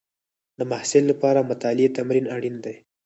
[0.59, 2.75] د محصل لپاره مطالعې تمرین اړین دی.